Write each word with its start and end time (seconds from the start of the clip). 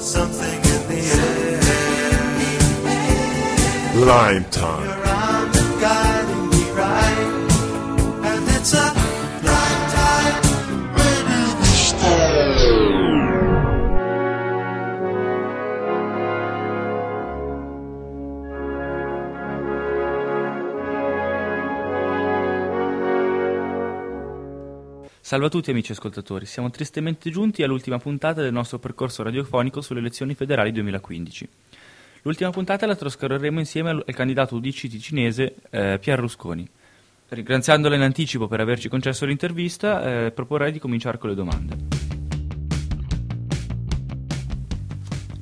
something 0.00 0.54
in 0.54 0.88
the 0.88 1.00
air. 1.14 1.58
Lime 4.06 4.44
time. 4.50 6.17
Salve 25.28 25.44
a 25.44 25.50
tutti 25.50 25.70
amici 25.70 25.92
ascoltatori, 25.92 26.46
siamo 26.46 26.70
tristemente 26.70 27.28
giunti 27.28 27.62
all'ultima 27.62 27.98
puntata 27.98 28.40
del 28.40 28.50
nostro 28.50 28.78
percorso 28.78 29.22
radiofonico 29.22 29.82
sulle 29.82 29.98
elezioni 29.98 30.32
federali 30.32 30.72
2015. 30.72 31.48
L'ultima 32.22 32.48
puntata 32.48 32.86
la 32.86 32.96
trascorreremo 32.96 33.58
insieme 33.58 33.90
al, 33.90 34.04
candidato 34.14 34.54
UDC 34.54 34.88
ticinese 34.88 35.56
eh, 35.68 35.98
Pier 36.00 36.18
Rusconi. 36.18 36.66
Ringraziandolo 37.28 37.94
in 37.94 38.00
anticipo 38.00 38.48
per 38.48 38.60
averci 38.60 38.88
concesso 38.88 39.26
l'intervista, 39.26 40.24
eh, 40.24 40.30
proporrei 40.30 40.72
di 40.72 40.78
cominciare 40.78 41.18
con 41.18 41.28
le 41.28 41.34
domande. 41.34 41.97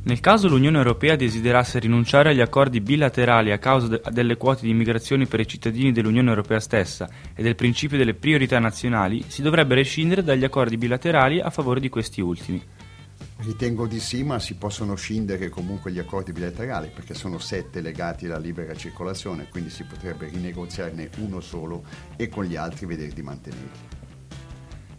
Nel 0.06 0.20
caso 0.20 0.46
l'Unione 0.46 0.76
Europea 0.76 1.16
desiderasse 1.16 1.80
rinunciare 1.80 2.30
agli 2.30 2.40
accordi 2.40 2.80
bilaterali 2.80 3.50
a 3.50 3.58
causa 3.58 3.88
de- 3.88 4.02
delle 4.12 4.36
quote 4.36 4.62
di 4.62 4.70
immigrazione 4.70 5.26
per 5.26 5.40
i 5.40 5.48
cittadini 5.48 5.90
dell'Unione 5.90 6.28
Europea 6.28 6.60
stessa 6.60 7.08
e 7.34 7.42
del 7.42 7.56
principio 7.56 7.98
delle 7.98 8.14
priorità 8.14 8.60
nazionali, 8.60 9.24
si 9.26 9.42
dovrebbe 9.42 9.74
rescindere 9.74 10.22
dagli 10.22 10.44
accordi 10.44 10.76
bilaterali 10.76 11.40
a 11.40 11.50
favore 11.50 11.80
di 11.80 11.88
questi 11.88 12.20
ultimi. 12.20 12.62
Ritengo 13.38 13.88
di 13.88 13.98
sì, 13.98 14.22
ma 14.22 14.38
si 14.38 14.54
possono 14.54 14.94
scindere 14.94 15.48
comunque 15.48 15.90
gli 15.90 15.98
accordi 15.98 16.30
bilaterali 16.30 16.92
perché 16.94 17.14
sono 17.14 17.40
sette 17.40 17.80
legati 17.80 18.26
alla 18.26 18.38
libera 18.38 18.76
circolazione, 18.76 19.48
quindi 19.50 19.70
si 19.70 19.82
potrebbe 19.82 20.28
rinegoziarne 20.28 21.10
uno 21.16 21.40
solo 21.40 21.82
e 22.14 22.28
con 22.28 22.44
gli 22.44 22.54
altri 22.54 22.86
vedere 22.86 23.12
di 23.12 23.22
mantenerli. 23.22 23.70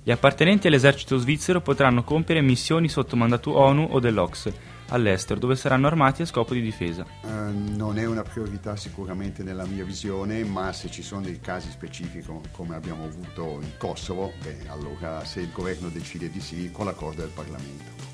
Gli 0.03 0.11
appartenenti 0.11 0.67
all'esercito 0.67 1.17
svizzero 1.17 1.61
potranno 1.61 2.03
compiere 2.03 2.41
missioni 2.41 2.89
sotto 2.89 3.15
mandato 3.15 3.57
ONU 3.57 3.87
o 3.91 3.99
dell'Ox 4.01 4.51
all'estero, 4.89 5.39
dove 5.39 5.55
saranno 5.55 5.87
armati 5.87 6.21
a 6.21 6.25
scopo 6.25 6.53
di 6.53 6.61
difesa. 6.61 7.05
Eh, 7.23 7.27
non 7.27 7.97
è 7.97 8.05
una 8.05 8.23
priorità 8.23 8.75
sicuramente 8.75 9.43
nella 9.43 9.65
mia 9.65 9.83
visione, 9.83 10.43
ma 10.43 10.71
se 10.73 10.89
ci 10.89 11.01
sono 11.01 11.21
dei 11.21 11.39
casi 11.39 11.69
specifici 11.69 12.29
come 12.51 12.75
abbiamo 12.75 13.05
avuto 13.05 13.59
in 13.61 13.71
Kosovo, 13.77 14.33
beh, 14.41 14.67
allora 14.67 15.23
se 15.25 15.41
il 15.41 15.51
governo 15.51 15.89
decide 15.89 16.29
di 16.29 16.41
sì, 16.41 16.69
con 16.71 16.85
l'accordo 16.85 17.21
del 17.21 17.31
Parlamento. 17.31 18.05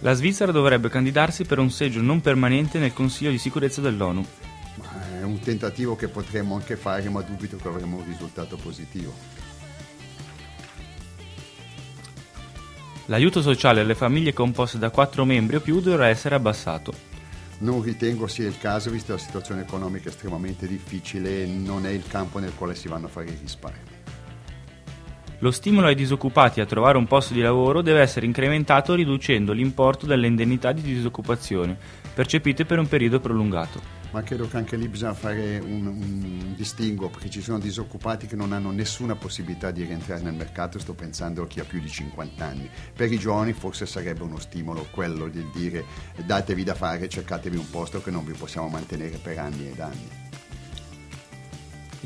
La 0.00 0.12
Svizzera 0.12 0.52
dovrebbe 0.52 0.90
candidarsi 0.90 1.44
per 1.44 1.58
un 1.58 1.70
seggio 1.70 2.02
non 2.02 2.20
permanente 2.20 2.78
nel 2.78 2.92
Consiglio 2.92 3.30
di 3.30 3.38
sicurezza 3.38 3.80
dell'ONU. 3.80 4.24
Ma 4.82 5.18
è 5.18 5.22
un 5.22 5.38
tentativo 5.40 5.96
che 5.96 6.08
potremmo 6.08 6.54
anche 6.54 6.76
fare, 6.76 7.08
ma 7.08 7.22
dubito 7.22 7.56
che 7.56 7.66
avremo 7.66 7.96
un 7.96 8.04
risultato 8.04 8.56
positivo. 8.56 9.14
L'aiuto 13.08 13.40
sociale 13.40 13.82
alle 13.82 13.94
famiglie 13.94 14.32
composte 14.32 14.78
da 14.78 14.90
quattro 14.90 15.24
membri 15.24 15.56
o 15.56 15.60
più 15.60 15.80
dovrà 15.80 16.08
essere 16.08 16.34
abbassato. 16.34 16.92
Non 17.58 17.80
ritengo 17.80 18.26
sia 18.26 18.48
il 18.48 18.58
caso, 18.58 18.90
visto 18.90 19.12
la 19.12 19.18
situazione 19.18 19.62
economica 19.62 20.08
estremamente 20.08 20.66
difficile, 20.66 21.46
non 21.46 21.86
è 21.86 21.90
il 21.90 22.04
campo 22.06 22.40
nel 22.40 22.54
quale 22.54 22.74
si 22.74 22.88
vanno 22.88 23.06
a 23.06 23.08
fare 23.08 23.26
i 23.26 23.38
risparmi. 23.40 23.95
Lo 25.40 25.50
stimolo 25.50 25.88
ai 25.88 25.94
disoccupati 25.94 26.62
a 26.62 26.66
trovare 26.66 26.96
un 26.96 27.06
posto 27.06 27.34
di 27.34 27.42
lavoro 27.42 27.82
deve 27.82 28.00
essere 28.00 28.24
incrementato 28.24 28.94
riducendo 28.94 29.52
l'importo 29.52 30.06
delle 30.06 30.26
indennità 30.26 30.72
di 30.72 30.80
disoccupazione, 30.80 31.76
percepite 32.14 32.64
per 32.64 32.78
un 32.78 32.88
periodo 32.88 33.20
prolungato. 33.20 33.96
Ma 34.12 34.22
credo 34.22 34.48
che 34.48 34.56
anche 34.56 34.76
lì 34.76 34.88
bisogna 34.88 35.12
fare 35.12 35.58
un, 35.58 35.86
un 35.88 36.54
distinguo, 36.56 37.10
perché 37.10 37.28
ci 37.28 37.42
sono 37.42 37.58
disoccupati 37.58 38.26
che 38.26 38.34
non 38.34 38.54
hanno 38.54 38.70
nessuna 38.70 39.14
possibilità 39.14 39.70
di 39.70 39.84
rientrare 39.84 40.22
nel 40.22 40.32
mercato, 40.32 40.78
sto 40.78 40.94
pensando 40.94 41.42
a 41.42 41.46
chi 41.46 41.60
ha 41.60 41.64
più 41.64 41.80
di 41.80 41.88
50 41.90 42.42
anni. 42.42 42.70
Per 42.94 43.12
i 43.12 43.18
giovani 43.18 43.52
forse 43.52 43.84
sarebbe 43.84 44.22
uno 44.22 44.38
stimolo 44.38 44.86
quello 44.90 45.28
di 45.28 45.44
dire 45.52 45.84
datevi 46.24 46.64
da 46.64 46.74
fare, 46.74 47.10
cercatevi 47.10 47.58
un 47.58 47.68
posto 47.68 48.00
che 48.00 48.10
non 48.10 48.24
vi 48.24 48.32
possiamo 48.32 48.68
mantenere 48.68 49.18
per 49.18 49.38
anni 49.38 49.68
ed 49.68 49.80
anni. 49.80 50.25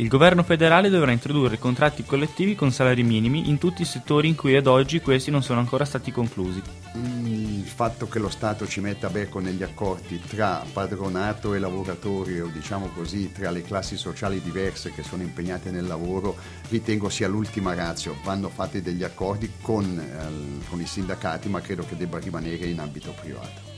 Il 0.00 0.08
governo 0.08 0.42
federale 0.42 0.88
dovrà 0.88 1.12
introdurre 1.12 1.58
contratti 1.58 2.04
collettivi 2.04 2.54
con 2.54 2.72
salari 2.72 3.02
minimi 3.02 3.50
in 3.50 3.58
tutti 3.58 3.82
i 3.82 3.84
settori 3.84 4.28
in 4.28 4.34
cui 4.34 4.56
ad 4.56 4.66
oggi 4.66 5.02
questi 5.02 5.30
non 5.30 5.42
sono 5.42 5.60
ancora 5.60 5.84
stati 5.84 6.10
conclusi. 6.10 6.62
Il 6.94 7.66
fatto 7.66 8.08
che 8.08 8.18
lo 8.18 8.30
Stato 8.30 8.66
ci 8.66 8.80
metta 8.80 9.10
becco 9.10 9.40
negli 9.40 9.62
accordi 9.62 10.18
tra 10.18 10.64
padronato 10.72 11.52
e 11.52 11.58
lavoratori, 11.58 12.40
o 12.40 12.46
diciamo 12.46 12.88
così, 12.94 13.30
tra 13.30 13.50
le 13.50 13.60
classi 13.60 13.98
sociali 13.98 14.40
diverse 14.40 14.90
che 14.90 15.02
sono 15.02 15.22
impegnate 15.22 15.70
nel 15.70 15.86
lavoro, 15.86 16.34
ritengo 16.70 17.10
sia 17.10 17.28
l'ultima 17.28 17.74
razio. 17.74 18.16
Vanno 18.24 18.48
fatti 18.48 18.80
degli 18.80 19.04
accordi 19.04 19.52
con, 19.60 19.98
eh, 19.98 20.66
con 20.70 20.80
i 20.80 20.86
sindacati, 20.86 21.50
ma 21.50 21.60
credo 21.60 21.84
che 21.84 21.98
debba 21.98 22.18
rimanere 22.18 22.64
in 22.64 22.80
ambito 22.80 23.14
privato. 23.20 23.69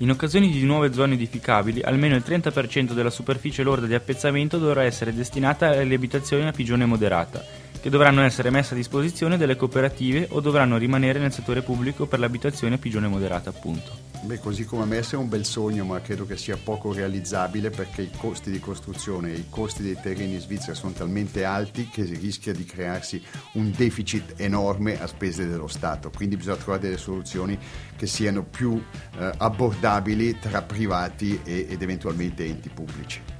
In 0.00 0.10
occasione 0.10 0.48
di 0.48 0.62
nuove 0.62 0.92
zone 0.92 1.14
edificabili, 1.14 1.82
almeno 1.82 2.14
il 2.14 2.22
30% 2.24 2.92
della 2.92 3.10
superficie 3.10 3.64
lorda 3.64 3.86
di 3.86 3.94
appezzamento 3.94 4.56
dovrà 4.56 4.84
essere 4.84 5.12
destinata 5.12 5.70
alle 5.70 5.96
abitazioni 5.96 6.46
a 6.46 6.52
pigione 6.52 6.86
moderata, 6.86 7.44
che 7.80 7.90
dovranno 7.90 8.22
essere 8.22 8.50
messe 8.50 8.74
a 8.74 8.76
disposizione 8.76 9.36
delle 9.36 9.56
cooperative 9.56 10.26
o 10.30 10.40
dovranno 10.40 10.76
rimanere 10.76 11.18
nel 11.18 11.32
settore 11.32 11.62
pubblico 11.62 12.06
per 12.06 12.18
l'abitazione 12.18 12.76
a 12.76 12.78
pigione 12.78 13.08
moderata, 13.08 13.50
appunto. 13.50 14.08
Beh, 14.20 14.40
così 14.40 14.64
come 14.64 14.84
me 14.84 14.98
è 14.98 15.14
un 15.14 15.28
bel 15.28 15.44
sogno, 15.44 15.84
ma 15.84 16.00
credo 16.00 16.26
che 16.26 16.36
sia 16.36 16.56
poco 16.56 16.92
realizzabile 16.92 17.70
perché 17.70 18.02
i 18.02 18.10
costi 18.16 18.50
di 18.50 18.58
costruzione 18.58 19.32
e 19.32 19.36
i 19.36 19.46
costi 19.48 19.82
dei 19.82 19.96
terreni 20.00 20.34
in 20.34 20.40
Svizzera 20.40 20.74
sono 20.74 20.92
talmente 20.92 21.44
alti 21.44 21.88
che 21.88 22.02
rischia 22.02 22.52
di 22.52 22.64
crearsi 22.64 23.22
un 23.52 23.70
deficit 23.70 24.34
enorme 24.40 25.00
a 25.00 25.06
spese 25.06 25.46
dello 25.46 25.68
Stato. 25.68 26.10
Quindi 26.10 26.36
bisogna 26.36 26.56
trovare 26.56 26.82
delle 26.82 26.98
soluzioni 26.98 27.56
che 27.96 28.06
siano 28.06 28.42
più 28.42 28.82
eh, 29.18 29.30
abbordabili 29.36 30.38
tra 30.40 30.62
privati 30.62 31.40
e, 31.44 31.66
ed 31.68 31.80
eventualmente 31.80 32.44
enti 32.44 32.68
pubblici. 32.70 33.37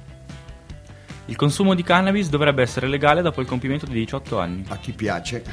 Il 1.29 1.35
consumo 1.35 1.75
di 1.75 1.83
cannabis 1.83 2.27
dovrebbe 2.27 2.63
essere 2.63 2.87
legale 2.87 3.21
dopo 3.21 3.39
il 3.39 3.45
compimento 3.45 3.85
di 3.85 3.93
18 3.93 4.39
anni. 4.39 4.65
A 4.69 4.77
chi 4.77 4.93
piace, 4.93 5.43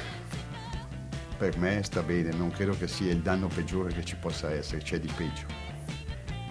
per 1.37 1.59
me 1.59 1.82
sta 1.82 2.03
bene, 2.03 2.31
non 2.32 2.50
credo 2.50 2.75
che 2.78 2.88
sia 2.88 3.12
il 3.12 3.20
danno 3.20 3.48
peggiore 3.48 3.92
che 3.92 4.03
ci 4.03 4.16
possa 4.16 4.50
essere, 4.50 4.81
c'è 4.81 4.98
di 4.98 5.12
peggio. 5.15 5.66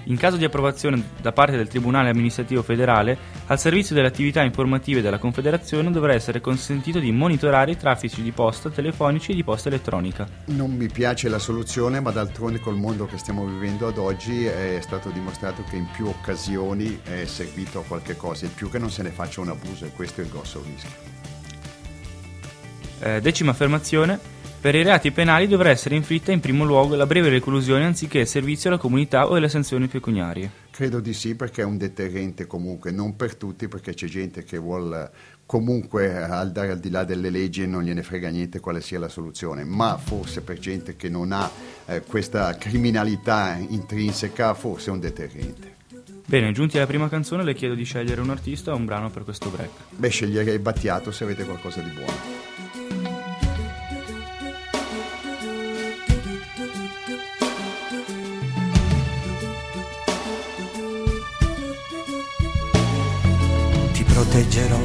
In 0.07 0.17
caso 0.17 0.37
di 0.37 0.45
approvazione 0.45 1.01
da 1.19 1.31
parte 1.31 1.57
del 1.57 1.67
Tribunale 1.67 2.09
amministrativo 2.09 2.61
federale, 2.61 3.17
al 3.47 3.59
servizio 3.59 3.95
delle 3.95 4.07
attività 4.07 4.43
informative 4.43 5.01
della 5.01 5.17
Confederazione 5.17 5.89
dovrà 5.89 6.13
essere 6.13 6.41
consentito 6.41 6.99
di 6.99 7.11
monitorare 7.11 7.71
i 7.71 7.77
traffici 7.77 8.21
di 8.21 8.31
posta, 8.31 8.69
telefonici 8.69 9.31
e 9.31 9.35
di 9.35 9.43
posta 9.43 9.69
elettronica. 9.69 10.27
Non 10.45 10.71
mi 10.75 10.89
piace 10.89 11.27
la 11.27 11.39
soluzione, 11.39 12.01
ma 12.01 12.11
d'altronde 12.11 12.59
col 12.59 12.75
mondo 12.75 13.07
che 13.07 13.17
stiamo 13.17 13.45
vivendo 13.45 13.87
ad 13.87 13.97
oggi 13.97 14.45
è 14.45 14.77
stato 14.81 15.09
dimostrato 15.09 15.63
che 15.67 15.75
in 15.75 15.87
più 15.91 16.05
occasioni 16.05 16.99
è 17.03 17.25
servito 17.25 17.79
a 17.79 17.83
qualche 17.83 18.15
cosa, 18.15 18.45
il 18.45 18.51
più 18.51 18.69
che 18.69 18.77
non 18.77 18.91
se 18.91 19.01
ne 19.01 19.09
faccia 19.09 19.41
un 19.41 19.49
abuso 19.49 19.85
e 19.85 19.91
questo 19.91 20.21
è 20.21 20.23
il 20.23 20.29
grosso 20.29 20.63
rischio. 20.63 21.13
Eh, 22.99 23.21
decima 23.21 23.51
affermazione. 23.51 24.34
Per 24.61 24.73
i 24.73 24.81
reati 24.81 25.11
penali 25.11 25.47
dovrà 25.47 25.69
essere 25.69 25.95
inflitta 25.95 26.31
in 26.31 26.39
primo 26.39 26.63
luogo 26.63 26.95
la 26.95 27.05
breve 27.05 27.29
reclusione 27.29 27.85
anziché 27.85 28.19
il 28.19 28.27
servizio 28.27 28.69
alla 28.69 28.79
comunità 28.79 29.29
o 29.29 29.37
le 29.37 29.47
sanzioni 29.47 29.87
pecuniarie. 29.87 30.49
Credo 30.71 30.99
di 30.99 31.13
sì 31.13 31.35
perché 31.35 31.61
è 31.61 31.65
un 31.65 31.77
deterrente 31.77 32.47
comunque, 32.47 32.91
non 32.91 33.15
per 33.15 33.35
tutti 33.35 33.67
perché 33.67 33.93
c'è 33.93 34.07
gente 34.07 34.43
che 34.43 34.57
vuole 34.57 35.11
comunque 35.45 36.23
andare 36.23 36.71
al 36.71 36.79
di 36.79 36.89
là 36.89 37.03
delle 37.03 37.29
leggi 37.29 37.61
e 37.61 37.67
non 37.67 37.83
gliene 37.83 38.01
frega 38.01 38.29
niente 38.29 38.59
quale 38.59 38.81
sia 38.81 38.97
la 38.97 39.07
soluzione, 39.07 39.63
ma 39.63 39.97
forse 39.97 40.41
per 40.41 40.57
gente 40.57 40.95
che 40.95 41.09
non 41.09 41.31
ha 41.31 41.49
eh, 41.85 42.01
questa 42.01 42.55
criminalità 42.57 43.55
intrinseca 43.55 44.53
forse 44.55 44.89
è 44.89 44.93
un 44.93 44.99
deterrente. 44.99 45.75
Bene, 46.25 46.51
giunti 46.51 46.77
alla 46.77 46.87
prima 46.87 47.07
canzone 47.07 47.43
le 47.43 47.53
chiedo 47.53 47.75
di 47.75 47.83
scegliere 47.83 48.19
un 48.19 48.31
artista 48.31 48.73
o 48.73 48.75
un 48.75 48.85
brano 48.85 49.11
per 49.11 49.23
questo 49.23 49.49
break. 49.49 49.69
Beh, 49.91 50.09
sceglierei 50.09 50.57
Battiato 50.57 51.11
se 51.11 51.23
avete 51.23 51.45
qualcosa 51.45 51.81
di 51.81 51.91
buono. 51.91 52.54
Proteggerò 64.35 64.79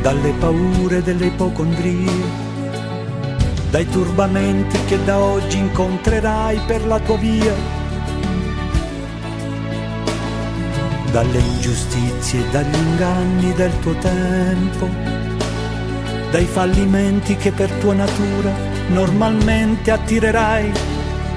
dalle 0.00 0.32
paure 0.40 1.02
delle 1.02 1.26
ipocondrie, 1.26 2.10
dai 3.70 3.88
turbamenti 3.88 4.76
che 4.86 5.02
da 5.04 5.18
oggi 5.18 5.58
incontrerai 5.58 6.58
per 6.66 6.84
la 6.84 6.98
tua 6.98 7.16
via, 7.16 7.54
dalle 11.12 11.38
ingiustizie 11.38 12.40
e 12.40 12.50
dagli 12.50 12.74
inganni 12.74 13.52
del 13.52 13.78
tuo 13.78 13.94
tempo, 13.94 14.88
dai 16.32 16.44
fallimenti 16.44 17.36
che 17.36 17.52
per 17.52 17.70
tua 17.74 17.94
natura 17.94 18.52
normalmente 18.88 19.92
attirerai. 19.92 20.72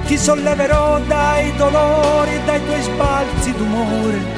ti 0.06 0.16
solleverò 0.16 1.00
dai 1.00 1.54
dolori 1.56 2.34
e 2.34 2.40
dai 2.44 2.64
tuoi 2.64 2.82
sbalzi 2.82 3.52
d'umore, 3.52 4.37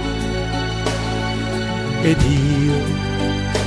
ed 2.01 2.21
io 2.21 2.73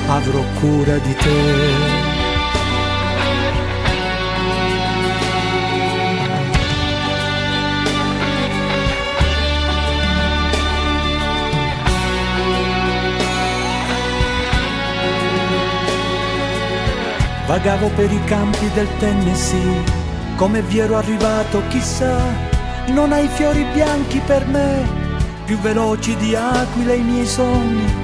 avrò 0.08 0.42
cura 0.60 0.98
di 0.98 1.14
te. 1.14 2.02
Vagavo 17.46 17.88
per 17.90 18.10
i 18.10 18.24
campi 18.24 18.70
del 18.72 18.88
Tennessee, 18.98 19.84
come 20.36 20.62
vi 20.62 20.78
ero 20.78 20.96
arrivato 20.96 21.62
chissà 21.68 22.52
non 22.88 23.12
hai 23.12 23.28
fiori 23.28 23.64
bianchi 23.72 24.20
per 24.20 24.46
me, 24.46 24.86
più 25.44 25.58
veloci 25.58 26.16
di 26.16 26.34
aquile 26.34 26.96
i 26.96 27.02
miei 27.02 27.26
sogni, 27.26 28.03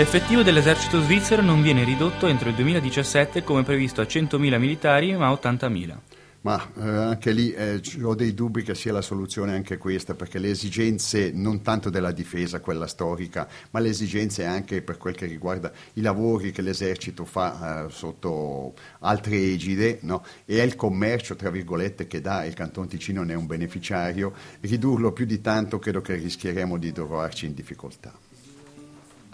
L'effettivo 0.00 0.42
dell'esercito 0.42 0.98
svizzero 1.02 1.42
non 1.42 1.60
viene 1.60 1.84
ridotto 1.84 2.26
entro 2.26 2.48
il 2.48 2.54
2017 2.54 3.44
come 3.44 3.64
previsto 3.64 4.00
a 4.00 4.04
100.000 4.04 4.58
militari 4.58 5.14
ma 5.14 5.26
a 5.26 5.32
80.000. 5.32 5.96
Ma 6.40 6.70
eh, 6.78 6.88
anche 6.88 7.32
lì 7.32 7.52
eh, 7.52 7.82
ho 8.02 8.14
dei 8.14 8.32
dubbi 8.32 8.62
che 8.62 8.74
sia 8.74 8.94
la 8.94 9.02
soluzione 9.02 9.52
anche 9.52 9.76
questa, 9.76 10.14
perché 10.14 10.38
le 10.38 10.48
esigenze 10.48 11.32
non 11.34 11.60
tanto 11.60 11.90
della 11.90 12.12
difesa, 12.12 12.60
quella 12.60 12.86
storica, 12.86 13.46
ma 13.72 13.80
le 13.80 13.90
esigenze 13.90 14.46
anche 14.46 14.80
per 14.80 14.96
quel 14.96 15.14
che 15.14 15.26
riguarda 15.26 15.70
i 15.92 16.00
lavori 16.00 16.50
che 16.50 16.62
l'esercito 16.62 17.26
fa 17.26 17.84
eh, 17.84 17.90
sotto 17.90 18.72
altre 19.00 19.36
egide, 19.36 19.98
no? 20.04 20.24
e 20.46 20.60
è 20.60 20.62
il 20.62 20.76
commercio, 20.76 21.36
tra 21.36 21.50
virgolette, 21.50 22.06
che 22.06 22.22
dà, 22.22 22.46
il 22.46 22.54
Canton 22.54 22.88
Ticino 22.88 23.22
ne 23.22 23.34
è 23.34 23.36
un 23.36 23.44
beneficiario, 23.44 24.32
ridurlo 24.60 25.12
più 25.12 25.26
di 25.26 25.42
tanto 25.42 25.78
credo 25.78 26.00
che 26.00 26.14
rischieremo 26.14 26.78
di 26.78 26.90
trovarci 26.90 27.44
in 27.44 27.52
difficoltà. 27.52 28.29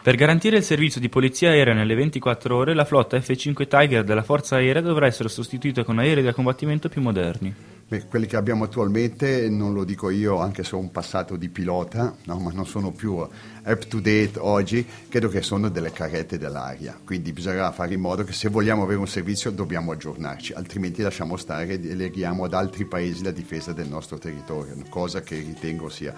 Per 0.06 0.14
garantire 0.14 0.58
il 0.58 0.62
servizio 0.62 1.00
di 1.00 1.08
polizia 1.08 1.50
aerea 1.50 1.74
nelle 1.74 1.96
24 1.96 2.56
ore, 2.56 2.74
la 2.74 2.84
flotta 2.84 3.20
F-5 3.20 3.66
Tiger 3.66 4.04
della 4.04 4.22
Forza 4.22 4.54
Aerea 4.54 4.80
dovrà 4.80 5.06
essere 5.06 5.28
sostituita 5.28 5.82
con 5.82 5.98
aerei 5.98 6.22
da 6.22 6.32
combattimento 6.32 6.88
più 6.88 7.02
moderni. 7.02 7.52
Beh, 7.88 8.06
quelli 8.06 8.26
che 8.26 8.36
abbiamo 8.36 8.62
attualmente, 8.62 9.48
non 9.50 9.74
lo 9.74 9.82
dico 9.82 10.08
io, 10.10 10.38
anche 10.38 10.62
se 10.62 10.76
ho 10.76 10.78
un 10.78 10.92
passato 10.92 11.34
di 11.34 11.48
pilota, 11.48 12.14
no, 12.26 12.38
ma 12.38 12.52
non 12.52 12.66
sono 12.66 12.92
più 12.92 13.14
up 13.14 13.86
to 13.88 13.98
date 13.98 14.34
oggi, 14.36 14.86
credo 15.08 15.26
che 15.26 15.42
sono 15.42 15.70
delle 15.70 15.90
carrette 15.90 16.38
dell'aria, 16.38 16.96
quindi 17.04 17.32
bisognerà 17.32 17.72
fare 17.72 17.94
in 17.94 18.00
modo 18.00 18.22
che 18.22 18.32
se 18.32 18.48
vogliamo 18.48 18.84
avere 18.84 19.00
un 19.00 19.08
servizio 19.08 19.50
dobbiamo 19.50 19.90
aggiornarci, 19.90 20.52
altrimenti 20.52 21.02
lasciamo 21.02 21.36
stare 21.36 21.66
e 21.66 21.80
deleghiamo 21.80 22.44
ad 22.44 22.54
altri 22.54 22.84
paesi 22.84 23.24
la 23.24 23.32
difesa 23.32 23.72
del 23.72 23.88
nostro 23.88 24.18
territorio, 24.18 24.76
cosa 24.88 25.20
che 25.22 25.34
ritengo 25.34 25.88
sia 25.88 26.14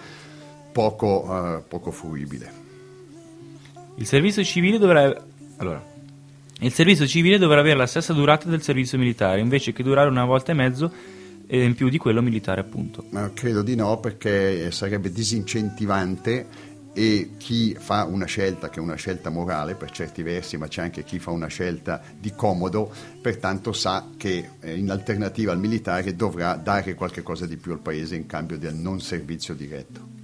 poco, 0.71 1.25
uh, 1.25 1.67
poco 1.67 1.91
fruibile. 1.91 2.68
Il 3.99 4.07
servizio 4.07 4.43
civile 4.45 4.79
dovrà... 4.79 5.15
Allora, 5.57 5.85
il 6.61 6.73
servizio 6.73 7.07
civile 7.07 7.37
dovrà 7.37 7.61
avere 7.61 7.77
la 7.77 7.87
stessa 7.87 8.13
durata 8.13 8.49
del 8.49 8.63
servizio 8.63 8.97
militare, 8.97 9.41
invece 9.41 9.73
che 9.73 9.83
durare 9.83 10.09
una 10.09 10.25
volta 10.25 10.53
e 10.53 10.55
mezzo 10.55 10.93
e 11.47 11.65
in 11.65 11.75
più 11.75 11.89
di 11.89 11.99
quello 11.99 12.23
militare, 12.23 12.61
appunto. 12.61 13.05
Ma 13.11 13.31
credo 13.33 13.63
di 13.63 13.75
no, 13.75 13.99
perché 13.99 14.71
sarebbe 14.71 15.11
disincentivante 15.11 16.47
e 16.93 17.31
chi 17.39 17.77
fa 17.79 18.05
una 18.05 18.27
scelta 18.27 18.71
che 18.71 18.79
è 18.79 18.83
una 18.83 18.95
scelta 18.95 19.31
morale 19.31 19.75
per 19.75 19.91
certi 19.91 20.23
versi, 20.23 20.57
ma 20.57 20.69
c'è 20.69 20.83
anche 20.83 21.05
chi 21.05 21.19
fa 21.19 21.31
una 21.31 21.47
scelta 21.49 22.01
di 22.19 22.33
comodo, 22.35 22.93
pertanto 23.21 23.73
sa 23.73 24.11
che 24.17 24.51
eh, 24.61 24.77
in 24.77 24.91
alternativa 24.91 25.53
al 25.53 25.59
militare 25.59 26.15
dovrà 26.15 26.55
dare 26.55 26.95
qualcosa 26.95 27.47
di 27.47 27.57
più 27.57 27.73
al 27.73 27.81
paese 27.81 28.15
in 28.15 28.27
cambio 28.27 28.59
del 28.59 28.75
non 28.75 29.01
servizio 29.01 29.55
diretto. 29.55 30.18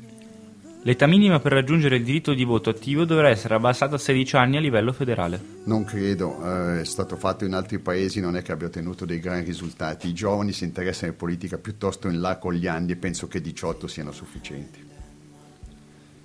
L'età 0.86 1.06
minima 1.06 1.40
per 1.40 1.52
raggiungere 1.52 1.96
il 1.96 2.04
diritto 2.04 2.34
di 2.34 2.44
voto 2.44 2.68
attivo 2.68 3.06
dovrà 3.06 3.30
essere 3.30 3.54
abbassata 3.54 3.94
a 3.94 3.98
16 3.98 4.36
anni 4.36 4.58
a 4.58 4.60
livello 4.60 4.92
federale. 4.92 5.40
Non 5.64 5.82
credo, 5.82 6.36
eh, 6.44 6.80
è 6.82 6.84
stato 6.84 7.16
fatto 7.16 7.46
in 7.46 7.54
altri 7.54 7.78
paesi, 7.78 8.20
non 8.20 8.36
è 8.36 8.42
che 8.42 8.52
abbia 8.52 8.66
ottenuto 8.66 9.06
dei 9.06 9.18
gran 9.18 9.42
risultati. 9.42 10.08
I 10.08 10.12
giovani 10.12 10.52
si 10.52 10.64
interessano 10.64 11.12
in 11.12 11.16
politica 11.16 11.56
piuttosto 11.56 12.06
in 12.08 12.20
là 12.20 12.36
con 12.36 12.52
gli 12.52 12.66
anni 12.66 12.92
e 12.92 12.96
penso 12.96 13.28
che 13.28 13.40
18 13.40 13.86
siano 13.86 14.12
sufficienti. 14.12 14.78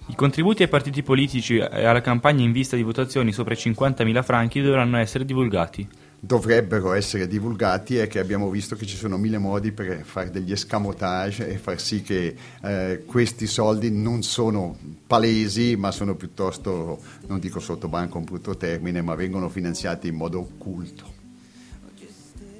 I 0.07 0.15
contributi 0.15 0.63
ai 0.63 0.67
partiti 0.67 1.03
politici 1.03 1.55
e 1.55 1.85
alla 1.85 2.01
campagna 2.01 2.43
in 2.43 2.51
vista 2.51 2.75
di 2.75 2.83
votazioni 2.83 3.31
sopra 3.31 3.53
i 3.53 3.57
50.000 3.57 4.23
franchi 4.23 4.59
dovranno 4.59 4.97
essere 4.97 5.23
divulgati. 5.23 5.87
Dovrebbero 6.19 6.93
essere 6.93 7.27
divulgati 7.27 7.97
è 7.97 8.07
che 8.07 8.19
abbiamo 8.19 8.49
visto 8.49 8.75
che 8.75 8.85
ci 8.85 8.97
sono 8.97 9.17
mille 9.17 9.37
modi 9.37 9.71
per 9.71 10.01
fare 10.03 10.29
degli 10.29 10.51
escamotage 10.51 11.47
e 11.47 11.57
far 11.57 11.79
sì 11.79 12.01
che 12.01 12.35
eh, 12.61 13.03
questi 13.05 13.47
soldi 13.47 13.89
non 13.89 14.21
sono 14.21 14.77
palesi 15.07 15.75
ma 15.77 15.91
sono 15.91 16.15
piuttosto, 16.15 16.99
non 17.27 17.39
dico 17.39 17.59
sotto 17.59 17.87
banco 17.87 18.17
un 18.17 18.25
brutto 18.25 18.57
termine, 18.57 19.01
ma 19.01 19.15
vengono 19.15 19.49
finanziati 19.49 20.07
in 20.07 20.15
modo 20.15 20.39
occulto. 20.39 21.17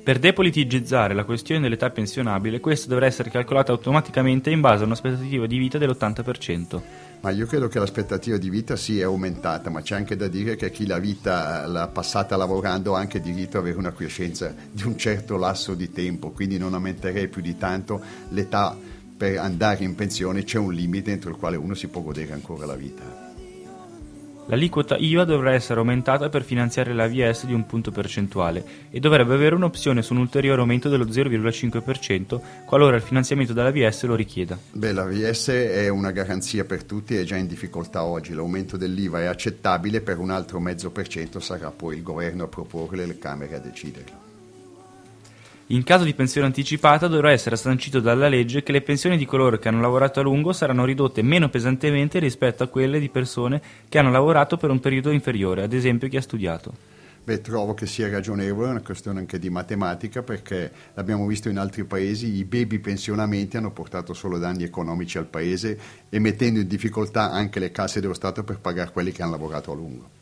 Per 0.01 0.17
depoliticizzare 0.17 1.13
la 1.13 1.23
questione 1.23 1.61
dell'età 1.61 1.91
pensionabile, 1.91 2.59
questa 2.59 2.87
dovrà 2.87 3.05
essere 3.05 3.29
calcolata 3.29 3.71
automaticamente 3.71 4.49
in 4.49 4.59
base 4.59 4.81
a 4.81 4.85
un'aspettativa 4.87 5.45
di 5.45 5.57
vita 5.57 5.77
dell'80%. 5.77 6.81
Ma 7.21 7.31
io 7.31 7.45
credo 7.45 7.67
che 7.67 7.79
l'aspettativa 7.79 8.38
di 8.38 8.49
vita 8.49 8.77
sì 8.77 8.99
è 8.99 9.03
aumentata, 9.03 9.69
ma 9.69 9.81
c'è 9.81 9.93
anche 9.93 10.15
da 10.15 10.29
dire 10.29 10.55
che 10.55 10.71
chi 10.71 10.88
la 10.88 10.99
vita 10.99 11.67
l'ha 11.67 11.88
passata 11.88 12.38
lavorando 12.38 12.95
ha 12.95 12.99
anche 12.99 13.19
diritto 13.19 13.57
ad 13.57 13.63
avere 13.63 13.77
una 13.77 13.91
quiescenza 13.91 14.55
di 14.71 14.83
un 14.83 14.97
certo 14.97 15.35
lasso 15.35 15.73
di 15.73 15.91
tempo, 15.91 16.31
quindi 16.31 16.57
non 16.57 16.73
aumenterei 16.73 17.27
più 17.27 17.41
di 17.41 17.57
tanto 17.57 18.01
l'età 18.29 18.77
per 19.17 19.38
andare 19.38 19.83
in 19.83 19.95
pensione, 19.95 20.45
c'è 20.45 20.59
un 20.59 20.71
limite 20.71 21.11
entro 21.11 21.29
il 21.29 21.35
quale 21.35 21.57
uno 21.57 21.73
si 21.73 21.89
può 21.89 22.01
godere 22.01 22.31
ancora 22.31 22.65
la 22.65 22.75
vita. 22.75 23.28
L'aliquota 24.50 24.98
IVA 24.98 25.25
dovrà 25.25 25.53
essere 25.53 25.79
aumentata 25.79 26.27
per 26.27 26.44
finanziare 26.44 26.91
l'AVS 26.91 27.46
di 27.46 27.53
un 27.53 27.68
punto 27.68 27.91
percentuale 27.91 28.65
e 28.89 29.00
dovrebbe 29.00 29.36
avere 29.36 29.53
un'opzione 29.53 30.01
su 30.01 30.13
un 30.13 30.22
ulteriore 30.22 30.60
aumento 30.60 30.89
dello 30.89 31.06
0,5% 31.06 32.41
qualora 32.65 32.96
il 32.96 33.03
finanziamento 33.03 33.53
dell'AVS 33.53 34.06
lo 34.06 34.15
richieda. 34.15 34.58
Beh, 34.72 34.91
l'AVS 34.91 35.50
è 35.50 35.88
una 35.89 36.10
garanzia 36.10 36.65
per 36.65 36.84
tutti 36.84 37.15
e 37.15 37.22
è 37.22 37.24
già 37.25 37.36
in 37.36 37.46
difficoltà 37.46 38.03
oggi. 38.03 38.34
L'aumento 38.34 38.75
dell'IVA 38.75 39.22
è 39.22 39.25
accettabile, 39.25 40.01
per 40.01 40.18
un 40.18 40.32
altro 40.32 40.60
mezzo 40.60 40.89
per 40.89 41.08
cento 41.08 41.39
sarà 41.39 41.70
poi 41.70 41.98
il 41.98 42.01
governo 42.01 42.46
a 42.46 42.48
proporre 42.48 43.03
e 43.03 43.06
le 43.06 43.20
Camere 43.20 43.56
a 43.56 43.60
deciderlo. 43.60 44.28
In 45.71 45.83
caso 45.83 46.03
di 46.03 46.15
pensione 46.15 46.47
anticipata 46.47 47.05
dovrà 47.05 47.31
essere 47.31 47.55
sancito 47.55 47.99
dalla 47.99 48.27
legge 48.27 48.63
che 48.63 48.71
le 48.71 48.81
pensioni 48.81 49.17
di 49.17 49.25
coloro 49.25 49.59
che 49.59 49.67
hanno 49.67 49.81
lavorato 49.81 50.19
a 50.19 50.23
lungo 50.23 50.51
saranno 50.51 50.83
ridotte 50.83 51.21
meno 51.21 51.47
pesantemente 51.47 52.17
rispetto 52.17 52.63
a 52.63 52.67
quelle 52.67 52.99
di 52.99 53.09
persone 53.09 53.61
che 53.88 53.99
hanno 53.99 54.09
lavorato 54.09 54.57
per 54.57 54.71
un 54.71 54.79
periodo 54.79 55.11
inferiore, 55.11 55.61
ad 55.61 55.71
esempio 55.71 56.07
chi 56.07 56.17
ha 56.17 56.21
studiato. 56.21 56.73
Beh, 57.23 57.41
trovo 57.41 57.75
che 57.75 57.85
sia 57.85 58.09
ragionevole, 58.09 58.69
è 58.69 58.71
una 58.71 58.81
questione 58.81 59.19
anche 59.19 59.38
di 59.38 59.51
matematica 59.51 60.23
perché 60.23 60.71
l'abbiamo 60.95 61.27
visto 61.27 61.49
in 61.49 61.59
altri 61.59 61.83
paesi, 61.83 62.33
i 62.33 62.45
baby 62.45 62.79
pensionamenti 62.79 63.57
hanno 63.57 63.69
portato 63.69 64.15
solo 64.15 64.39
danni 64.39 64.63
economici 64.63 65.19
al 65.19 65.27
paese 65.27 65.79
e 66.09 66.17
mettendo 66.17 66.61
in 66.61 66.67
difficoltà 66.67 67.29
anche 67.29 67.59
le 67.59 67.69
casse 67.69 68.01
dello 68.01 68.15
Stato 68.15 68.43
per 68.43 68.57
pagare 68.57 68.89
quelli 68.91 69.11
che 69.11 69.21
hanno 69.21 69.33
lavorato 69.33 69.71
a 69.71 69.75
lungo. 69.75 70.18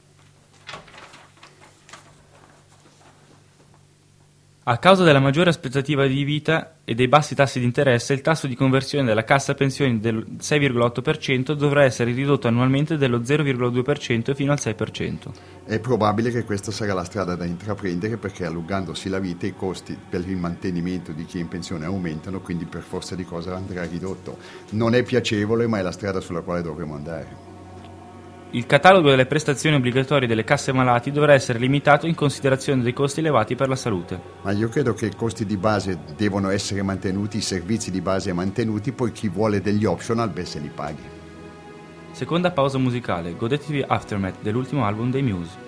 A 4.70 4.80
causa 4.80 5.06
della 5.06 5.22
maggiore 5.22 5.50
aspettativa 5.50 6.06
di 6.08 6.26
vita 6.26 6.80
e 6.84 6.94
dei 6.94 7.08
bassi 7.08 7.36
tassi 7.36 7.60
di 7.60 7.64
interesse, 7.64 8.12
il 8.12 8.20
tasso 8.20 8.48
di 8.48 8.56
conversione 8.56 9.06
della 9.06 9.24
cassa 9.24 9.54
pensioni 9.54 9.98
del 10.02 10.18
6,8% 10.42 11.54
dovrà 11.54 11.86
essere 11.86 12.12
ridotto 12.12 12.50
annualmente 12.50 12.98
dello 12.98 13.20
0,2% 13.20 14.36
fino 14.36 14.52
al 14.52 14.60
6%. 14.62 15.32
È 15.64 15.80
probabile 15.80 16.32
che 16.32 16.44
questa 16.44 16.74
sarà 16.74 16.94
la 16.94 17.06
strada 17.06 17.36
da 17.36 17.46
intraprendere 17.46 18.18
perché 18.18 18.46
allungandosi 18.46 19.08
la 19.08 19.20
vita 19.20 19.46
i 19.46 19.56
costi 19.56 19.98
per 20.10 20.28
il 20.28 20.36
mantenimento 20.36 21.14
di 21.14 21.24
chi 21.24 21.38
è 21.38 21.42
in 21.42 21.48
pensione 21.48 21.86
aumentano, 21.86 22.42
quindi 22.42 22.66
per 22.66 22.82
forza 22.82 23.16
di 23.16 23.24
cosa 23.24 23.56
andrà 23.56 23.86
ridotto. 23.86 24.38
Non 24.72 24.96
è 24.96 25.04
piacevole, 25.04 25.66
ma 25.68 25.80
è 25.80 25.82
la 25.82 25.94
strada 25.94 26.20
sulla 26.20 26.42
quale 26.42 26.62
dovremo 26.62 26.94
andare. 26.94 27.57
Il 28.58 28.66
catalogo 28.66 29.12
delle 29.12 29.28
prestazioni 29.28 29.76
obbligatorie 29.76 30.28
delle 30.28 30.44
casse 30.44 30.72
malati 30.72 31.12
dovrà 31.12 31.34
essere 31.34 31.60
limitato 31.60 32.08
in 32.08 32.16
considerazione 32.16 32.82
dei 32.82 32.92
costi 32.92 33.20
elevati 33.20 33.54
per 33.54 33.68
la 33.68 33.76
salute. 33.76 34.20
Ma 34.42 34.52
io 34.52 34.68
credo 34.68 34.96
che 34.96 35.06
i 35.06 35.16
costi 35.16 35.46
di 35.46 35.58
base 35.58 36.00
devono 36.16 36.50
essere 36.50 36.82
mantenuti, 36.82 37.38
i 37.38 37.42
servizi 37.42 37.92
di 37.92 38.02
base 38.02 38.34
mantenuti, 38.34 38.94
poi 38.94 39.12
chi 39.12 39.30
vuole 39.30 39.62
degli 39.62 39.86
optional, 39.86 40.32
beh, 40.32 40.46
se 40.46 40.58
li 40.58 40.72
paghi. 40.74 41.04
Seconda 42.14 42.50
pausa 42.50 42.80
musicale, 42.80 43.36
godetevi 43.36 43.86
Aftermath 43.88 44.42
dell'ultimo 44.42 44.86
album 44.86 45.12
dei 45.12 45.22
Muse. 45.22 45.66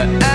forever. 0.00 0.29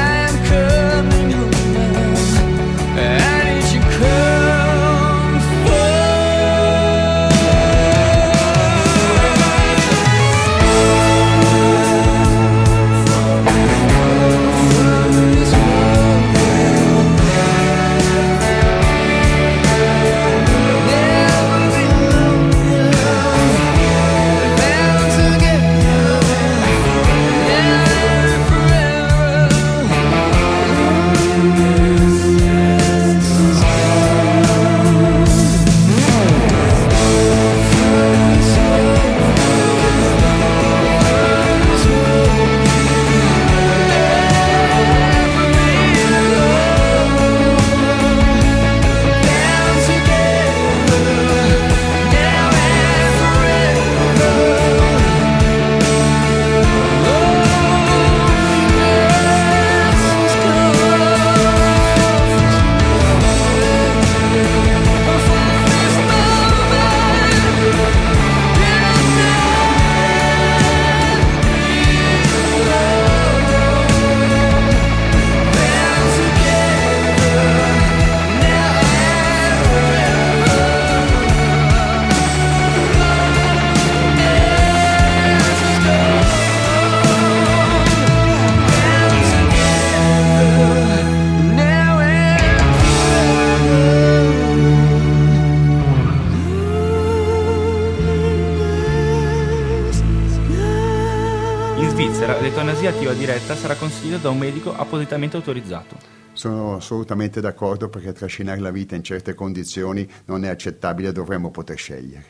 Diretta 103.15 103.55
sarà 103.55 103.75
consigliata 103.75 104.23
da 104.23 104.29
un 104.29 104.37
medico 104.37 104.75
appositamente 104.75 105.37
autorizzato. 105.37 105.97
Sono 106.33 106.75
assolutamente 106.75 107.39
d'accordo 107.39 107.87
perché 107.87 108.11
trascinare 108.11 108.59
la 108.59 108.71
vita 108.71 108.95
in 108.95 109.03
certe 109.03 109.33
condizioni 109.33 110.07
non 110.25 110.43
è 110.43 110.49
accettabile, 110.49 111.11
dovremmo 111.11 111.49
poter 111.49 111.77
scegliere. 111.77 112.25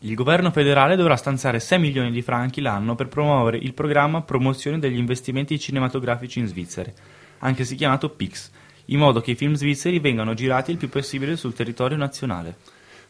Il 0.00 0.14
governo 0.14 0.50
federale 0.50 0.96
dovrà 0.96 1.16
stanziare 1.16 1.60
6 1.60 1.78
milioni 1.78 2.10
di 2.10 2.22
franchi 2.22 2.60
l'anno 2.60 2.94
per 2.94 3.08
promuovere 3.08 3.56
il 3.56 3.72
programma 3.72 4.22
Promozione 4.22 4.78
degli 4.78 4.98
investimenti 4.98 5.58
cinematografici 5.58 6.40
in 6.40 6.46
Svizzera, 6.46 6.90
anche 7.38 7.64
se 7.64 7.74
chiamato 7.76 8.10
PIX, 8.10 8.50
in 8.86 8.98
modo 8.98 9.20
che 9.20 9.30
i 9.30 9.36
film 9.36 9.54
svizzeri 9.54 10.00
vengano 10.00 10.34
girati 10.34 10.72
il 10.72 10.76
più 10.76 10.88
possibile 10.88 11.36
sul 11.36 11.54
territorio 11.54 11.96
nazionale. 11.96 12.56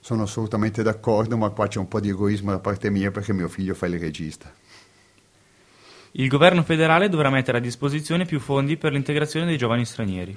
Sono 0.01 0.25
assolutamente 0.25 0.83
d'accordo, 0.83 1.37
ma 1.37 1.49
qua 1.49 1.67
c'è 1.67 1.79
un 1.79 1.89
po' 1.89 2.01
di 2.01 2.11
egoismo 2.11 2.51
da 2.51 2.59
parte 2.59 2.91
mia 2.91 3.11
perché 3.11 3.33
mio 3.33 3.49
figlio 3.49 3.75
fa 3.75 3.87
il 3.87 3.99
regista. 3.99 4.53
Il 6.15 6.29
governo 6.29 6.63
federale 6.63 7.09
dovrà 7.09 7.31
mettere 7.31 7.57
a 7.57 7.61
disposizione 7.61 8.27
più 8.27 8.39
fondi 8.39 8.77
per 8.77 8.93
l'integrazione 8.93 9.47
dei 9.47 9.57
giovani 9.57 9.87
stranieri. 9.87 10.37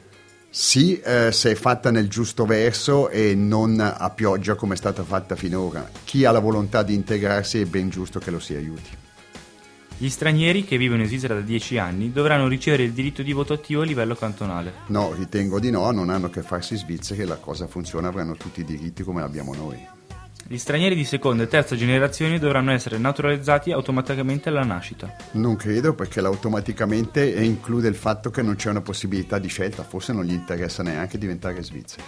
Sì, 0.50 0.98
eh, 1.02 1.34
se 1.34 1.52
è 1.52 1.56
fatta 1.56 1.92
nel 1.92 2.08
giusto 2.08 2.46
verso 2.46 3.10
e 3.10 3.36
non 3.36 3.82
a 3.82 4.10
pioggia 4.10 4.56
come 4.56 4.76
è 4.76 4.78
stata 4.78 5.04
fatta 5.04 5.36
finora. 5.36 5.90
Chi 6.06 6.24
ha 6.24 6.32
la 6.32 6.40
volontà 6.40 6.82
di 6.82 6.94
integrarsi 6.94 7.60
è 7.60 7.66
ben 7.66 7.90
giusto 7.90 8.20
che 8.20 8.32
lo 8.32 8.40
si 8.40 8.56
aiuti. 8.56 8.90
Gli 9.98 10.08
stranieri 10.08 10.64
che 10.64 10.78
vivono 10.78 11.02
in 11.02 11.08
Svizzera 11.08 11.34
da 11.34 11.42
10 11.42 11.78
anni 11.78 12.12
dovranno 12.14 12.48
ricevere 12.48 12.84
il 12.84 12.94
diritto 12.94 13.22
di 13.22 13.34
voto 13.34 13.52
attivo 13.52 13.82
a 13.82 13.86
livello 13.86 14.16
cantonale. 14.16 14.74
No, 14.88 15.12
ritengo 15.14 15.60
di 15.60 15.72
no, 15.72 15.92
non 15.92 16.10
hanno 16.10 16.30
che 16.30 16.42
farsi 16.42 16.78
svizzeri, 16.78 17.26
la 17.26 17.36
cosa 17.36 17.68
funziona, 17.68 18.08
avranno 18.08 18.36
tutti 18.36 18.62
i 18.62 18.66
diritti 18.66 19.04
come 19.04 19.20
l'abbiamo 19.20 19.54
noi. 19.54 19.95
Gli 20.48 20.60
stranieri 20.60 20.94
di 20.94 21.06
seconda 21.06 21.42
e 21.42 21.48
terza 21.48 21.76
generazione 21.76 22.38
dovranno 22.38 22.72
essere 22.72 23.00
naturalizzati 23.00 23.72
automaticamente 23.72 24.50
alla 24.50 24.64
nascita. 24.64 25.16
Non 25.32 25.56
credo 25.56 25.96
perché 25.96 26.22
l'automaticamente 26.22 27.28
include 27.44 27.88
il 27.88 27.96
fatto 27.96 28.30
che 28.30 28.44
non 28.44 28.54
c'è 28.56 28.70
una 28.70 28.82
possibilità 28.82 29.40
di 29.40 29.48
scelta, 29.48 29.82
forse 29.82 30.14
non 30.14 30.24
gli 30.24 30.34
interessa 30.34 30.84
neanche 30.84 31.18
diventare 31.18 31.64
svizzeri. 31.64 32.04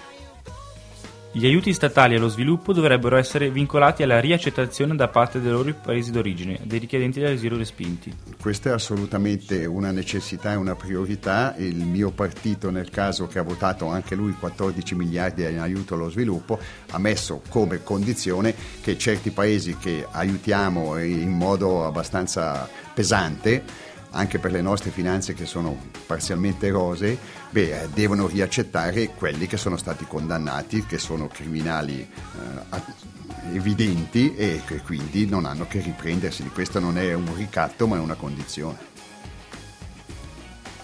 Gli 1.37 1.45
aiuti 1.45 1.71
statali 1.71 2.15
allo 2.15 2.29
sviluppo 2.29 2.73
dovrebbero 2.73 3.15
essere 3.15 3.51
vincolati 3.51 4.01
alla 4.01 4.19
riaccettazione 4.19 4.95
da 4.95 5.07
parte 5.07 5.39
dei 5.39 5.51
loro 5.51 5.71
paesi 5.71 6.09
d'origine 6.09 6.61
dei 6.63 6.79
richiedenti 6.79 7.19
dell'asilo 7.19 7.55
respinti. 7.55 8.11
Questa 8.41 8.71
è 8.71 8.73
assolutamente 8.73 9.63
una 9.67 9.91
necessità 9.91 10.53
e 10.53 10.55
una 10.55 10.73
priorità. 10.73 11.53
Il 11.59 11.75
mio 11.75 12.09
partito, 12.09 12.71
nel 12.71 12.89
caso 12.89 13.27
che 13.27 13.37
ha 13.37 13.43
votato 13.43 13.85
anche 13.85 14.15
lui 14.15 14.31
14 14.31 14.95
miliardi 14.95 15.43
in 15.43 15.59
aiuto 15.59 15.93
allo 15.93 16.09
sviluppo, 16.09 16.57
ha 16.89 16.97
messo 16.97 17.43
come 17.49 17.83
condizione 17.83 18.55
che 18.81 18.97
certi 18.97 19.29
paesi 19.29 19.77
che 19.77 20.07
aiutiamo 20.09 20.97
in 20.97 21.29
modo 21.29 21.85
abbastanza 21.85 22.67
pesante 22.95 23.85
anche 24.17 24.39
per 24.39 24.51
le 24.51 24.61
nostre 24.61 24.89
finanze 24.89 25.35
che 25.35 25.45
sono 25.45 25.77
parzialmente 26.05 26.69
rosee, 26.69 27.17
beh, 27.51 27.83
eh, 27.83 27.87
devono 27.93 28.27
riaccettare 28.27 29.09
quelli 29.09 29.45
che 29.45 29.57
sono 29.57 29.77
stati 29.77 30.05
condannati, 30.07 30.85
che 30.85 30.97
sono 30.97 31.27
criminali 31.27 31.99
eh, 31.99 33.55
evidenti 33.55 34.35
e 34.35 34.61
che 34.65 34.81
quindi 34.81 35.27
non 35.27 35.45
hanno 35.45 35.67
che 35.67 35.81
riprendersi. 35.81 36.43
Questo 36.49 36.79
non 36.79 36.97
è 36.97 37.13
un 37.13 37.35
ricatto 37.35 37.87
ma 37.87 37.97
è 37.97 37.99
una 37.99 38.15
condizione. 38.15 38.96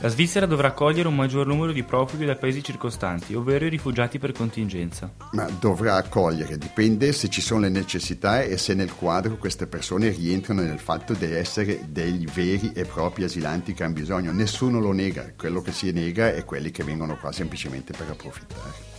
La 0.04 0.10
Svizzera 0.10 0.46
dovrà 0.46 0.68
accogliere 0.68 1.08
un 1.08 1.16
maggior 1.16 1.48
numero 1.48 1.72
di 1.72 1.82
profughi 1.82 2.26
dai 2.26 2.36
paesi 2.36 2.62
circostanti, 2.62 3.36
ovvero 3.36 3.64
i 3.64 3.70
rifugiati 3.70 4.20
per 4.20 4.34
contingenza. 4.34 5.14
Ma 5.32 5.50
dovrà 5.62 5.96
accogliere, 5.96 6.58
dipende 6.58 7.14
se 7.14 7.30
ci 7.30 7.40
sono 7.40 7.62
le 7.62 7.70
necessità 7.70 8.42
e 8.42 8.58
se 8.58 8.74
nel 8.74 8.94
quadro 8.94 9.38
queste 9.38 9.66
persone 9.66 10.10
rientrano 10.10 10.60
nel 10.60 10.80
fatto 10.80 11.14
di 11.14 11.24
essere 11.24 11.86
degli 11.88 12.26
veri 12.26 12.74
e 12.76 12.84
propri 12.84 13.24
asilanti 13.24 13.74
che 13.74 13.86
hanno 13.86 13.94
bisogno. 13.94 14.34
Nessuno 14.34 14.82
lo 14.82 14.92
nega, 14.92 15.32
quello 15.38 15.62
che 15.62 15.72
si 15.72 15.90
nega 15.94 16.34
è 16.34 16.44
quelli 16.44 16.70
che 16.70 16.84
vengono 16.84 17.16
qua 17.16 17.32
semplicemente 17.32 17.94
per 17.98 18.10
approfittare. 18.10 18.93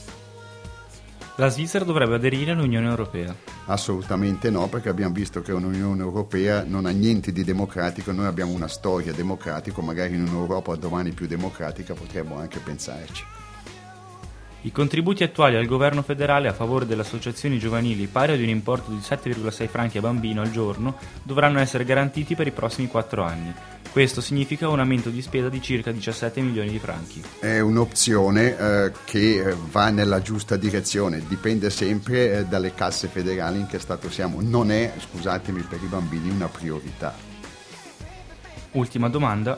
La 1.37 1.49
Svizzera 1.49 1.85
dovrebbe 1.85 2.15
aderire 2.15 2.53
all'Unione 2.53 2.89
Europea. 2.89 3.35
Assolutamente 3.67 4.51
no, 4.51 4.69
perché 4.69 4.89
abbiamo 4.89 5.13
visto 5.13 5.41
che 5.41 5.51
l'Unione 5.51 6.01
Europea 6.01 6.63
non 6.65 6.87
ha 6.87 6.91
niente 6.91 7.33
di 7.33 7.43
democratico, 7.43 8.13
noi 8.13 8.27
abbiamo 8.27 8.53
una 8.53 8.69
storia 8.69 9.13
democratica, 9.13 9.83
magari 9.83 10.15
in 10.15 10.23
un'Europa 10.23 10.77
domani 10.77 11.11
più 11.11 11.27
democratica 11.27 11.93
potremmo 11.95 12.39
anche 12.39 12.61
pensarci. 12.61 13.25
I 14.61 14.71
contributi 14.71 15.25
attuali 15.25 15.57
al 15.57 15.67
governo 15.67 16.03
federale 16.03 16.47
a 16.47 16.53
favore 16.53 16.87
delle 16.87 17.03
associazioni 17.03 17.59
giovanili 17.59 18.07
pari 18.07 18.33
ad 18.33 18.41
un 18.41 18.49
importo 18.49 18.93
di 18.93 18.99
7,6 18.99 19.67
franchi 19.67 19.99
a 19.99 20.03
bambino 20.03 20.41
al 20.41 20.53
giorno 20.53 20.97
dovranno 21.23 21.59
essere 21.59 21.85
garantiti 21.85 22.37
per 22.37 22.47
i 22.47 22.53
prossimi 22.53 22.87
4 22.87 23.23
anni. 23.25 23.53
Questo 23.95 24.21
significa 24.21 24.69
un 24.69 24.81
aumento 24.81 25.09
di 25.09 25.23
spesa 25.23 25.49
di 25.49 25.63
circa 25.63 25.93
17 25.93 26.41
milioni 26.41 26.69
di 26.69 26.81
franchi. 26.81 27.23
È 27.39 27.61
un'opzione 27.61 28.59
eh, 28.59 28.93
che 29.05 29.39
eh, 29.39 29.55
va 29.71 29.91
nella 29.91 30.21
giusta 30.21 30.57
direzione, 30.57 31.23
dipende 31.29 31.71
sempre 31.71 32.39
eh, 32.39 32.45
dalle 32.45 32.75
casse 32.75 33.07
federali 33.07 33.61
in 33.61 33.69
che 33.69 33.79
stato 33.79 34.11
siamo. 34.11 34.41
Non 34.41 34.73
è, 34.73 34.93
scusatemi 34.99 35.61
per 35.61 35.81
i 35.81 35.87
bambini, 35.87 36.29
una 36.29 36.49
priorità. 36.49 37.15
Ultima 38.73 39.09
domanda. 39.09 39.57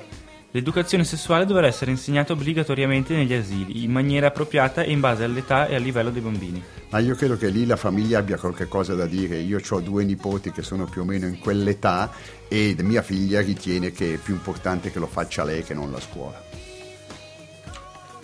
L'educazione 0.57 1.05
sessuale 1.05 1.45
dovrà 1.45 1.66
essere 1.66 1.90
insegnata 1.90 2.33
obbligatoriamente 2.33 3.14
negli 3.14 3.35
asili, 3.35 3.85
in 3.85 3.92
maniera 3.92 4.29
appropriata 4.29 4.85
e 4.85 4.90
in 4.90 5.01
base 5.01 5.23
all'età 5.23 5.66
e 5.66 5.75
al 5.75 5.83
livello 5.83 6.09
dei 6.09 6.23
bambini. 6.23 6.62
Ma 6.88 6.99
io 6.99 7.14
credo 7.14 7.37
che 7.37 7.51
lì 7.51 7.66
la 7.66 7.77
famiglia 7.77 8.21
abbia 8.21 8.38
qualche 8.38 8.66
cosa 8.66 8.95
da 8.95 9.05
dire. 9.05 9.37
Io 9.37 9.61
ho 9.69 9.81
due 9.81 10.03
nipoti 10.05 10.53
che 10.53 10.62
sono 10.62 10.87
più 10.87 11.03
o 11.03 11.05
meno 11.05 11.27
in 11.27 11.38
quell'età 11.40 12.11
e 12.49 12.75
mia 12.81 13.03
figlia 13.03 13.42
ritiene 13.42 13.92
che 13.92 14.14
è 14.14 14.16
più 14.16 14.33
importante 14.33 14.90
che 14.90 14.99
lo 14.99 15.07
faccia 15.07 15.45
lei 15.45 15.62
che 15.62 15.75
non 15.75 15.90
la 15.90 16.01
scuola. 16.01 16.46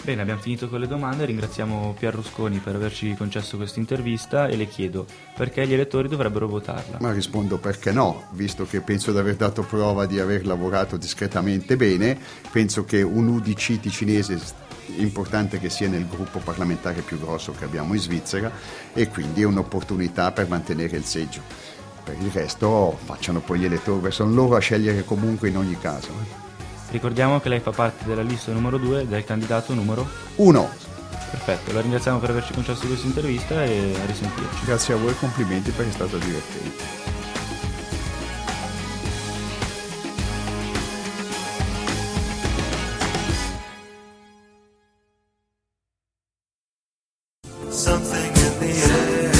Bene, 0.04 0.22
abbiamo 0.22 0.40
finito 0.40 0.68
con 0.68 0.80
le 0.80 0.88
domande, 0.88 1.24
ringraziamo 1.26 1.94
Pier 1.96 2.12
Rusconi 2.12 2.58
per 2.58 2.74
averci 2.74 3.14
concesso 3.14 3.56
questa 3.56 3.78
intervista 3.78 4.48
e 4.48 4.56
le 4.56 4.66
chiedo 4.66 5.06
perché 5.36 5.64
gli 5.64 5.74
elettori 5.74 6.08
dovrebbero 6.08 6.48
votarla. 6.48 6.96
Ma 7.00 7.12
rispondo 7.12 7.58
perché 7.58 7.92
no, 7.92 8.24
visto 8.32 8.66
che 8.66 8.80
penso 8.80 9.12
di 9.12 9.18
aver 9.18 9.36
dato 9.36 9.62
prova 9.62 10.04
di 10.06 10.18
aver 10.18 10.44
lavorato 10.44 10.96
discretamente 10.96 11.76
bene, 11.76 12.18
penso 12.50 12.84
che 12.84 13.00
un 13.00 13.28
UDC 13.28 13.78
ticinese 13.78 14.40
importante 14.96 15.60
che 15.60 15.70
sia 15.70 15.88
nel 15.88 16.08
gruppo 16.08 16.40
parlamentare 16.40 17.02
più 17.02 17.20
grosso 17.20 17.52
che 17.52 17.64
abbiamo 17.64 17.94
in 17.94 18.00
Svizzera 18.00 18.50
e 18.92 19.06
quindi 19.06 19.42
è 19.42 19.44
un'opportunità 19.44 20.32
per 20.32 20.48
mantenere 20.48 20.96
il 20.96 21.04
seggio. 21.04 21.42
Per 22.02 22.16
il 22.18 22.30
resto 22.32 22.98
facciano 23.04 23.38
poi 23.38 23.60
gli 23.60 23.66
elettori, 23.66 24.10
sono 24.10 24.34
loro 24.34 24.56
a 24.56 24.60
scegliere 24.60 25.04
comunque 25.04 25.48
in 25.48 25.58
ogni 25.58 25.78
caso. 25.78 26.41
Ricordiamo 26.92 27.40
che 27.40 27.48
lei 27.48 27.60
fa 27.60 27.70
parte 27.70 28.04
della 28.04 28.20
lista 28.20 28.52
numero 28.52 28.76
2 28.76 29.08
del 29.08 29.24
candidato 29.24 29.72
numero 29.72 30.06
Uno, 30.36 30.68
Perfetto, 31.30 31.72
la 31.72 31.80
ringraziamo 31.80 32.18
per 32.18 32.28
averci 32.28 32.52
concesso 32.52 32.86
questa 32.86 33.06
intervista 33.06 33.64
e 33.64 33.96
a 33.98 34.04
risentirci. 34.04 34.66
grazie 34.66 34.92
a 34.92 34.98
voi, 34.98 35.16
complimenti 35.16 35.70
perché 35.70 35.90
è 35.90 35.94
stato 35.94 36.18
divertente. 36.18 37.00
Something 47.70 48.36
in 48.36 48.58
the 48.58 48.72
air. 48.84 49.32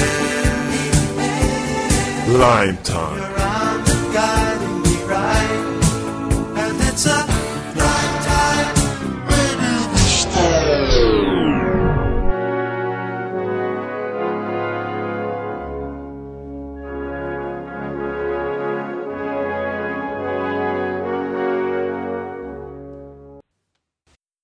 Lime 2.65 2.81
time. 2.81 3.22